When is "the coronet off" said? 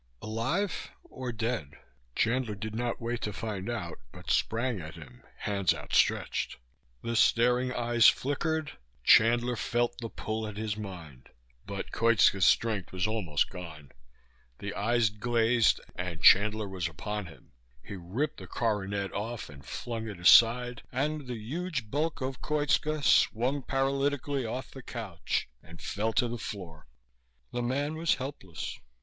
18.37-19.49